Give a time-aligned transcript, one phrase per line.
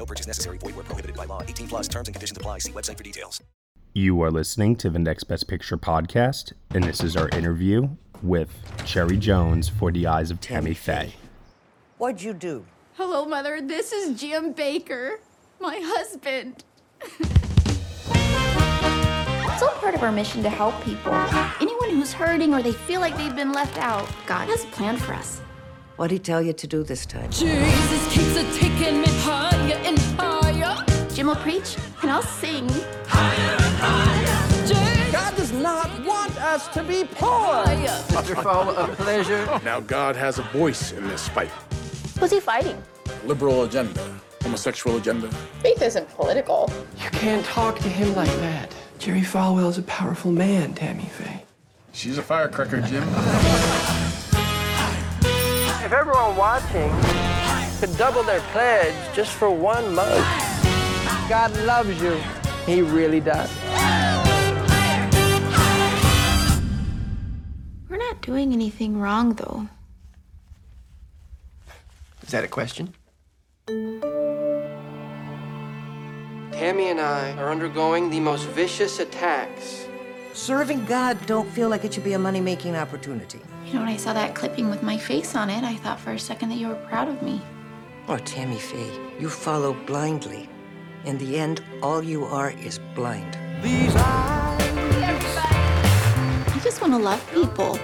[0.00, 0.56] No purchase necessary.
[0.56, 1.42] Void where prohibited by law.
[1.42, 2.60] 18 plus terms and conditions apply.
[2.60, 3.42] See website for details.
[3.92, 7.86] You are listening to the Next Best Picture podcast, and this is our interview
[8.22, 8.48] with
[8.86, 11.12] Cherry Jones for The Eyes of Tammy Faye.
[11.98, 12.64] What'd you do?
[12.94, 13.60] Hello, Mother.
[13.60, 15.16] This is Jim Bakker,
[15.60, 16.64] my husband.
[19.52, 21.12] It's all part of our mission to help people.
[21.60, 24.96] Anyone who's hurting or they feel like they've been left out, God has a plan
[24.96, 25.42] for us.
[26.00, 27.30] What'd he tell you to do this time?
[27.30, 30.82] Jesus keeps a taking me higher and higher.
[31.10, 32.66] Jim will preach, and I'll sing.
[33.06, 35.12] Higher and higher.
[35.12, 37.66] God does not want us to be poor.
[38.14, 39.44] Waterfall of pleasure.
[39.62, 41.50] Now God has a voice in this fight.
[42.18, 42.82] Who's he fighting?
[43.26, 45.28] Liberal agenda, homosexual agenda.
[45.60, 46.72] Faith isn't political.
[46.96, 48.74] You can't talk to him like that.
[48.98, 51.44] Jerry Falwell is a powerful man, Tammy Faye.
[51.92, 53.06] She's a firecracker, Jim.
[55.82, 56.90] If everyone watching
[57.80, 60.26] could double their pledge just for one month,
[61.26, 62.20] God loves you.
[62.66, 63.50] He really does.
[67.88, 69.68] We're not doing anything wrong, though.
[72.22, 72.94] Is that a question?
[76.52, 79.86] Tammy and I are undergoing the most vicious attacks.
[80.40, 83.40] Serving God don't feel like it should be a money-making opportunity.
[83.66, 86.12] You know, when I saw that clipping with my face on it, I thought for
[86.12, 87.42] a second that you were proud of me.
[88.08, 90.48] Oh, Tammy Faye, you follow blindly.
[91.04, 93.36] In the end, all you are is blind.
[93.62, 94.56] I
[96.62, 97.74] just want to love people.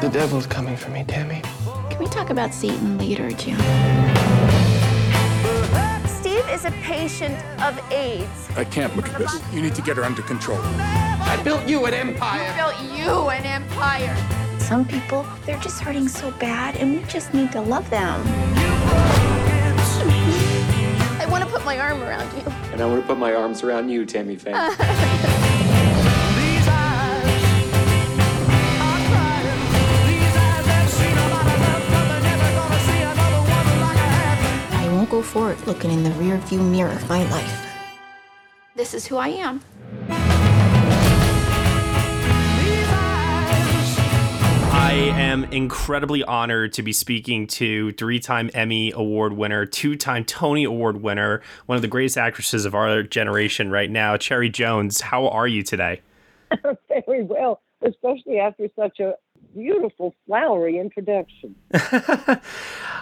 [0.00, 1.42] The devil's coming for me, Tammy.
[1.90, 3.58] Can we talk about Satan later, Jim?
[6.64, 8.48] Steve is a patient of AIDS.
[8.56, 9.38] I can't look at this.
[9.52, 10.58] You need to get her under control.
[10.62, 12.50] I built you an empire.
[12.50, 14.16] I built you an empire.
[14.58, 18.22] Some people, they're just hurting so bad, and we just need to love them.
[21.20, 22.50] I want to put my arm around you.
[22.72, 24.52] And I want to put my arms around you, Tammy Faye.
[35.04, 37.66] I won't go forward looking in the rear view mirror of my life.
[38.74, 39.60] This is who I am.
[44.72, 50.24] I am incredibly honored to be speaking to three time Emmy Award winner, two time
[50.24, 55.02] Tony Award winner, one of the greatest actresses of our generation right now, Cherry Jones.
[55.02, 56.00] How are you today?
[56.88, 59.16] Very well, especially after such a
[59.54, 61.54] beautiful, flowery introduction.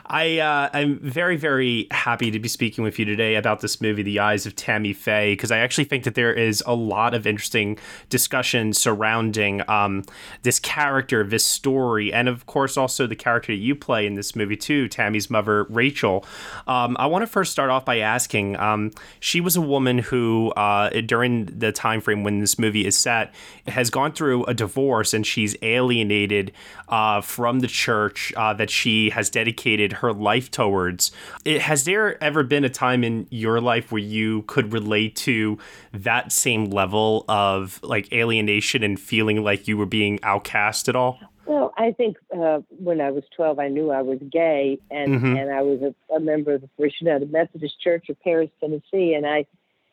[0.05, 4.03] I uh, I'm very very happy to be speaking with you today about this movie,
[4.03, 7.27] The Eyes of Tammy Faye, because I actually think that there is a lot of
[7.27, 10.05] interesting discussion surrounding um,
[10.43, 14.35] this character, this story, and of course also the character that you play in this
[14.37, 16.25] movie too, Tammy's mother, Rachel.
[16.67, 18.91] Um, I want to first start off by asking, um,
[19.21, 23.33] she was a woman who, uh, during the time frame when this movie is set,
[23.67, 26.42] has gone through a divorce and she's alienated
[26.89, 31.13] uh, from the church uh, that she has dedicated her life towards.
[31.45, 35.59] It, has there ever been a time in your life where you could relate to
[35.93, 41.19] that same level of like alienation and feeling like you were being outcast at all?
[41.45, 45.41] Well, I think uh, when I was 12, I knew I was gay, and, Mhm.
[45.41, 49.15] and I was a, a member of the First United Methodist Church of Paris, Tennessee,
[49.15, 49.47] and I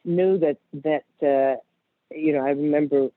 [0.05, 1.59] knew that that uh,
[2.15, 3.09] you know I remember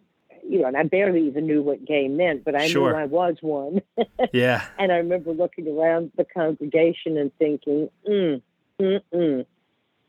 [0.48, 2.90] you know, and I barely even knew what gay meant, but I Sure.
[2.92, 3.82] knew I was one.
[4.32, 4.64] Yeah.
[4.78, 8.40] and I remember looking around the congregation and thinking, mm,
[8.80, 9.46] mm, mm,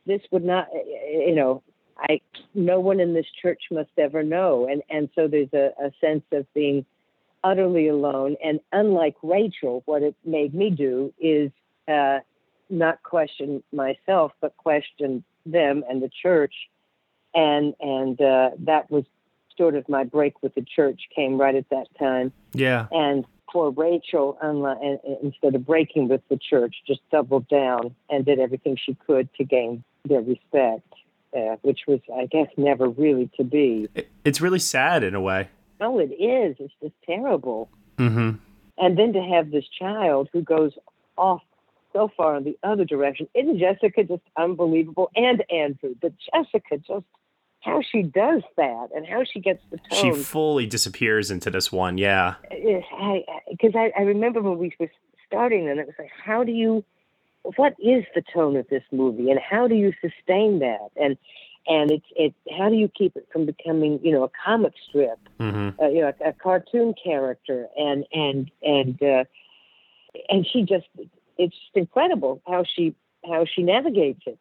[0.05, 1.61] this would not, you know,
[1.97, 2.21] I
[2.55, 6.23] no one in this church must ever know, and and so there's a, a sense
[6.31, 6.85] of being
[7.43, 8.35] utterly alone.
[8.43, 11.51] And unlike Rachel, what it made me do is
[11.87, 12.19] uh,
[12.69, 16.53] not question myself, but question them and the church,
[17.35, 19.05] and and uh, that was
[19.57, 22.31] sort of my break with the church came right at that time.
[22.53, 22.87] Yeah.
[22.91, 28.25] And for Rachel, and, and instead of breaking with the church, just doubled down and
[28.25, 30.87] did everything she could to gain their respect,
[31.37, 33.87] uh, which was, I guess, never really to be.
[34.25, 35.49] It's really sad in a way.
[35.79, 36.55] Oh, it is.
[36.59, 37.69] It's just terrible.
[37.97, 38.37] Mm-hmm.
[38.79, 40.71] And then to have this child who goes
[41.17, 41.41] off
[41.93, 43.27] so far in the other direction.
[43.35, 45.11] Isn't Jessica just unbelievable?
[45.15, 47.05] And Andrew, but Jessica just
[47.63, 50.15] how she does that and how she gets the tone.
[50.15, 51.97] She fully disappears into this one.
[51.97, 52.35] Yeah.
[53.49, 54.91] Because I, I remember when we were
[55.27, 56.83] starting, and it was like, how do you,
[57.55, 61.17] what is the tone of this movie, and how do you sustain that, and
[61.65, 65.17] and it's it, how do you keep it from becoming, you know, a comic strip,
[65.39, 65.81] Mm-hmm.
[65.81, 69.23] uh, you know, a, a cartoon character, and and and uh,
[70.29, 70.87] and she just,
[71.37, 72.93] it's just incredible how she
[73.25, 74.37] how she navigates it,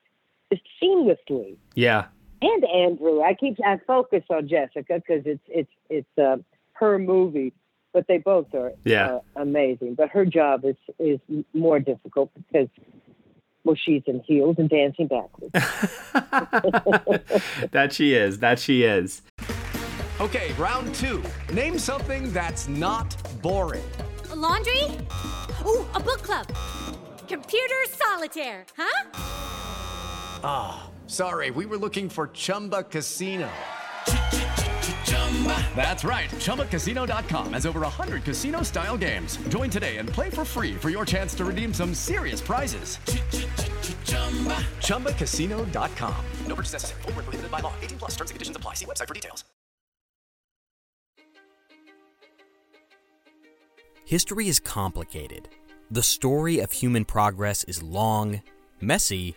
[0.52, 2.06] just seamlessly Yeah.
[2.42, 3.20] And Andrew.
[3.22, 6.36] I keep I focus on Jessica because it's it's it's uh,
[6.74, 7.52] her movie,
[7.92, 9.14] but they both are Yeah.
[9.14, 9.94] uh, amazing.
[9.94, 11.20] But her job is is
[11.54, 12.68] more difficult because
[13.64, 15.52] well she's in heels and dancing backwards.
[17.70, 18.38] that she is.
[18.40, 19.22] That she is.
[20.20, 21.22] Okay, round two.
[21.52, 23.84] Name something that's not boring.
[24.30, 24.82] A laundry?
[25.66, 26.46] Ooh, a book club.
[27.28, 29.04] Computer solitaire, huh?
[30.44, 33.48] Ah, sorry, we were looking for Chumba Casino.
[35.74, 36.30] That's right.
[36.30, 39.38] ChumbaCasino.com has over 100 casino style games.
[39.48, 42.98] Join today and play for free for your chance to redeem some serious prizes.
[44.78, 46.24] ChumbaCasino.com.
[46.46, 47.02] No purchase necessary.
[47.02, 47.74] Void where prohibited by law.
[47.82, 48.74] 18 plus terms and conditions apply.
[48.74, 49.44] See website for details.
[54.04, 55.48] History is complicated.
[55.90, 58.42] The story of human progress is long,
[58.80, 59.36] messy,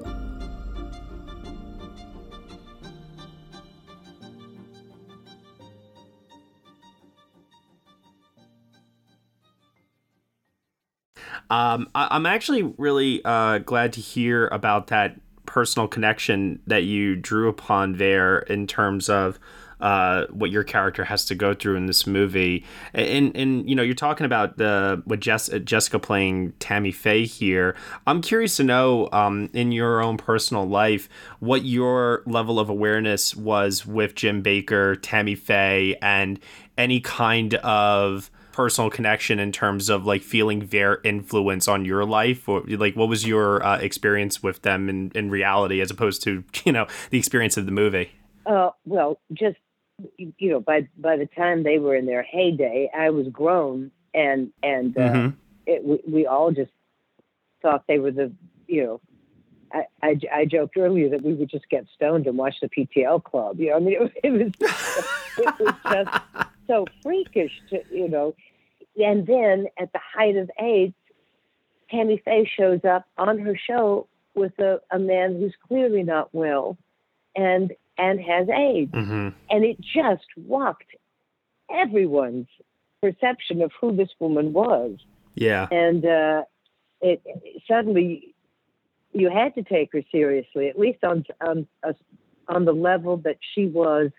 [11.51, 17.15] Um, I- I'm actually really uh, glad to hear about that personal connection that you
[17.17, 19.37] drew upon there in terms of
[19.81, 22.63] uh, what your character has to go through in this movie.
[22.93, 27.75] And and you know, you're talking about the what Jess, Jessica playing Tammy Faye here.
[28.07, 31.09] I'm curious to know, um, in your own personal life,
[31.39, 36.39] what your level of awareness was with Jim Bakker, Tammy Faye, and
[36.77, 42.47] any kind of personal connection in terms of like feeling their influence on your life
[42.49, 46.43] or like what was your uh, experience with them in, in reality as opposed to
[46.65, 48.11] you know the experience of the movie
[48.45, 49.57] Uh, well, just
[50.17, 54.51] you know, by by the time they were in their heyday, I was grown, and
[54.63, 55.33] and uh, Mhm.
[55.67, 56.71] it, we, we all just
[57.61, 58.31] thought they were the
[58.67, 59.01] you know.
[59.73, 63.23] I, I, I joked earlier that we would just get stoned and watch the PTL
[63.23, 63.57] club.
[63.59, 64.51] You know, I mean, it, it was
[65.37, 66.09] it was just
[66.71, 68.33] so freakish to you know.
[68.97, 70.93] And then at the height of AIDS,
[71.89, 76.77] Tammy Faye shows up on her show with a, a man who's clearly not well,
[77.35, 79.29] and and has AIDS mm-hmm.
[79.49, 80.95] and it just rocked
[81.69, 82.47] everyone's
[83.01, 84.97] perception of who this woman was.
[85.35, 86.43] yeah And uh,
[87.01, 87.21] it
[87.67, 88.33] suddenly
[89.13, 91.93] you had to take her seriously, at least on on a,
[92.47, 94.11] on the level that she was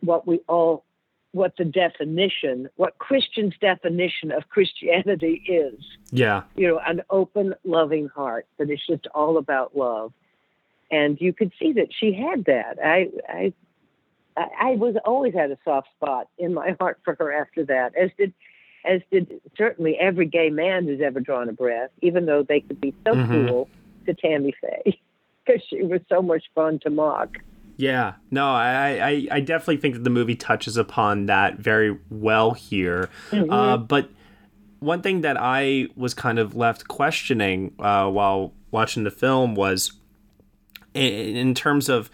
[0.00, 0.84] what we all
[1.32, 5.74] what the definition, what Christian's definition of Christianity is.
[6.10, 10.12] yeah You know, an open, loving heart that is just all about love.
[10.90, 12.78] And you could see that she had that.
[12.82, 13.52] I, I,
[14.36, 18.10] I was always had a soft spot in my heart for her after that, as
[18.18, 18.32] did,
[18.86, 22.80] as did certainly every gay man who's ever drawn a breath, even though they could
[22.80, 23.26] be so Mhm.
[23.28, 23.68] cruel
[24.06, 24.98] to Tammy Faye
[25.44, 27.36] because she was so much fun to mock.
[27.78, 32.50] Yeah, no, I, I, I definitely think that the movie touches upon that very well
[32.50, 33.08] here.
[33.30, 33.46] Mhm.
[33.52, 34.10] Uh, but
[34.80, 39.92] one thing that I was kind of left questioning uh, while watching the film was
[40.92, 42.10] in, in terms of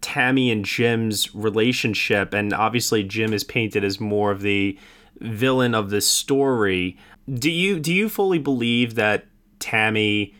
[0.00, 4.78] Tammy and Jim's relationship, and obviously Jim is painted as more of the
[5.20, 6.96] villain of this story.
[7.32, 9.26] Do you do you fully believe that
[9.58, 10.34] Tammy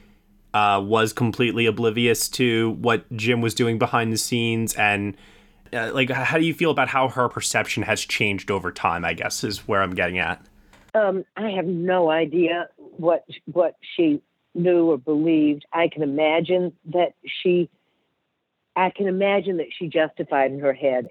[0.54, 5.16] uh, was completely oblivious to what Jim was doing behind the scenes, and
[5.74, 9.06] Uh, like, how do you feel about how her perception has changed over time?
[9.06, 10.38] I guess is where I'm getting at.
[10.94, 14.20] Um, I have no idea what what she
[14.54, 15.64] knew or believed.
[15.72, 17.70] I can imagine that she,
[18.76, 21.08] I can imagine that she justified in her head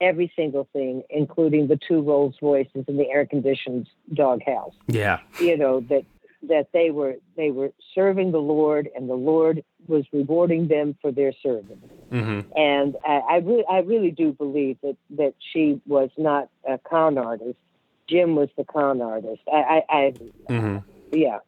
[0.00, 4.72] every single thing, including the two Rolls Royces and the air conditioned doghouse.
[4.86, 5.18] Yeah.
[5.38, 6.04] You know that
[6.48, 11.12] that they were they were serving the Lord, and the Lord was rewarding them for
[11.12, 11.76] their service.
[12.10, 12.50] Mm-hmm.
[12.56, 17.18] And I, I really I really do believe that that she was not a con
[17.18, 17.58] artist.
[18.08, 19.42] Jim was the con artist.
[19.52, 20.14] I, I, I
[20.50, 21.16] Mm-hmm.
[21.16, 21.38] yeah,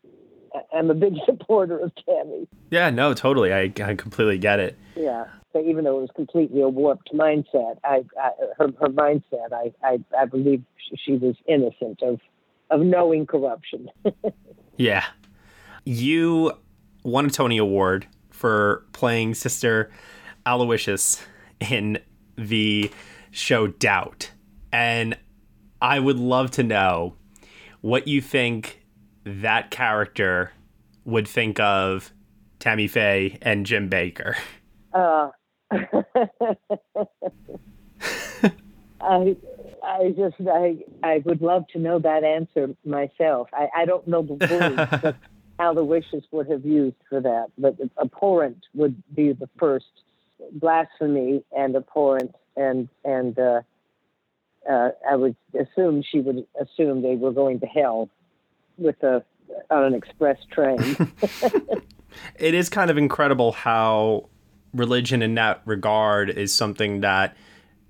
[0.73, 2.49] I'm a big supporter of Tammy.
[2.71, 3.53] Yeah, no, totally.
[3.53, 4.77] I, I completely get it.
[4.97, 9.53] Yeah, so even though it was completely a warped mindset, I, I her her mindset,
[9.53, 12.21] I, I I believe she- she was innocent of
[12.71, 13.91] of knowing corruption.
[14.77, 15.05] Yeah.
[15.85, 16.53] You
[17.03, 19.91] won a Tony Award for playing Sister
[20.45, 21.25] Aloysius
[21.61, 21.99] in
[22.37, 22.91] the
[23.31, 24.31] show Doubt.
[24.73, 25.17] And
[25.81, 27.15] I would love to know
[27.81, 28.83] what you think
[29.25, 30.53] that character
[31.05, 32.13] would think of
[32.59, 34.35] Tammy Faye and Jim Bakker.
[34.93, 35.31] Uh,
[39.01, 39.37] I,
[39.87, 43.49] I just, I, I would love to know that answer myself.
[43.53, 44.35] I, I don't know the
[45.05, 45.17] words
[45.59, 49.87] Aloysius would have used for that, but abhorrent would be the first
[50.53, 53.63] blasphemy and abhorrent, and and uh,
[54.69, 58.11] uh, I would assume she would assume they were going to hell
[58.77, 59.25] with a
[59.71, 60.79] on an express train.
[62.39, 64.29] it is kind of incredible how
[64.75, 67.37] religion in that regard is something that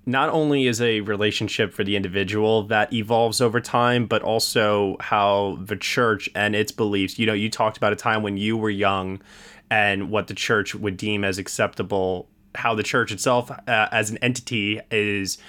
[0.07, 5.59] not only is a relationship for the individual that evolves over time, but also how
[5.61, 7.19] the church and its beliefs.
[7.19, 9.21] You know, you talked about a time when you were young
[9.69, 14.17] and what the church would deem as acceptable, how the church itself, uh, as an
[14.19, 15.39] entity, is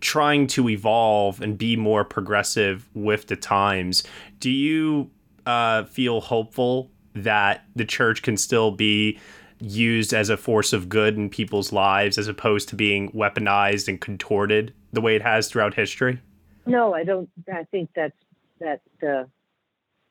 [0.00, 4.02] trying to evolve and be more progressive with the times.
[4.40, 5.10] Do you
[5.46, 9.18] uh, feel hopeful that the church can still be
[9.62, 14.00] used as a force of good in people's lives as opposed to being weaponized and
[14.00, 16.20] contorted the way it has throughout history?
[16.66, 17.28] No, I don't.
[17.52, 18.12] I think that's
[18.60, 18.80] that.
[19.06, 19.24] Uh,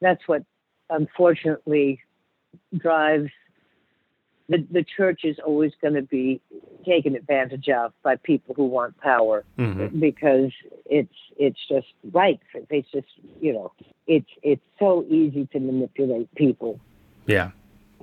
[0.02, 0.44] that's what
[0.90, 2.00] unfortunately
[2.78, 3.30] drives
[4.50, 6.42] the the church is always going to be
[6.86, 10.00] taken advantage of by people who want power Mhm.
[10.00, 10.52] because
[10.86, 12.40] it's it's just right.
[12.70, 13.08] It's just
[13.40, 13.72] you know
[14.08, 16.80] it's it's so easy to manipulate people
[17.28, 17.52] Yeah.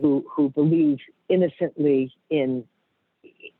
[0.00, 0.99] who who believe
[1.29, 2.65] innocently in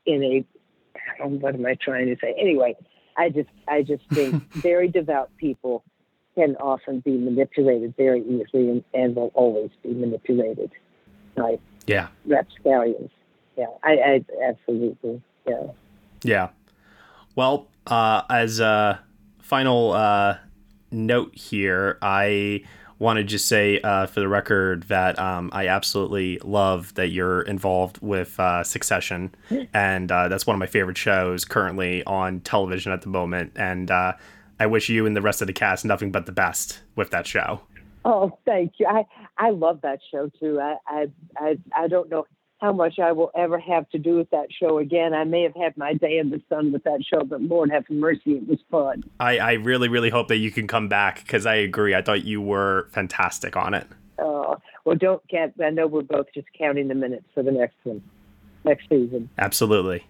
[0.05, 2.35] in a um, what am I trying to say?
[2.39, 2.75] Anyway,
[3.17, 5.83] I just I just think very devout people
[6.35, 10.71] can often be manipulated very easily and, and will always be manipulated
[11.35, 12.07] by Yeah.
[12.25, 13.09] rapscallions.
[13.57, 15.67] Yeah, I, I absolutely yeah.
[16.23, 16.49] Yeah.
[17.35, 19.01] Well, uh, as a
[19.41, 20.37] final uh,
[20.91, 22.63] note here, I
[22.99, 27.41] want to just say uh, for the record that um, I absolutely love that you're
[27.41, 29.33] involved with uh, Succession,
[29.73, 33.53] and uh, that's one of my favorite shows currently on television at the moment.
[33.55, 34.13] And uh,
[34.59, 37.25] I wish you and the rest of the cast nothing but the best with that
[37.25, 37.61] show.
[38.05, 38.87] Oh, thank you.
[38.87, 39.05] I
[39.37, 40.59] I love that show too.
[40.59, 42.25] I I I, I don't know
[42.59, 45.13] how much I will ever have to do with that show again.
[45.13, 47.89] I may have had my day in the sun with that show, but Lord have
[47.89, 49.03] mercy, it was fun.
[49.19, 51.95] I, I really, really hope that you can come back because I agree.
[51.95, 53.87] I thought you were fantastic on it.
[54.17, 55.53] Uh, well, don't get.
[55.63, 58.01] I know we're both just counting the minutes for the next one,
[58.65, 59.29] next season.
[59.37, 60.05] Absolutely.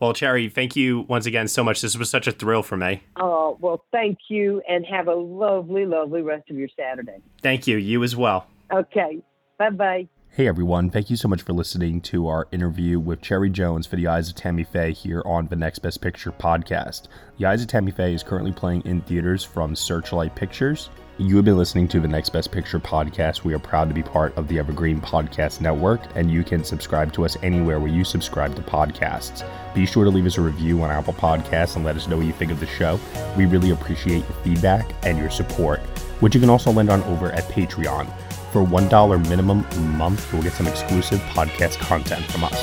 [0.00, 1.80] Well, Cherry, thank you once again so much.
[1.80, 3.02] This was such a thrill for me.
[3.16, 7.20] Oh, well, thank you, and have a lovely, lovely rest of your Saturday.
[7.42, 7.78] Thank you.
[7.78, 8.46] You as well.
[8.70, 9.18] Okay,
[9.58, 10.08] bye bye.
[10.30, 13.96] Hey everyone, thank you so much for listening to our interview with Cherry Jones for
[13.96, 17.08] The Eyes of Tammy Faye here on the Next Best Picture podcast.
[17.38, 20.90] The Eyes of Tammy Faye is currently playing in theaters from Searchlight Pictures.
[21.18, 23.42] You have been listening to the Next Best Picture podcast.
[23.42, 27.12] We are proud to be part of the Evergreen Podcast Network, and you can subscribe
[27.14, 29.44] to us anywhere where you subscribe to podcasts.
[29.74, 32.26] Be sure to leave us a review on Apple Podcasts and let us know what
[32.26, 33.00] you think of the show.
[33.36, 35.80] We really appreciate your feedback and your support,
[36.20, 38.08] which you can also lend on over at Patreon.
[38.52, 42.56] For $1 minimum a month, you'll get some exclusive podcast content from us.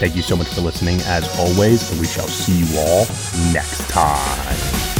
[0.00, 3.06] Thank you so much for listening, as always, and we shall see you all
[3.52, 4.99] next time.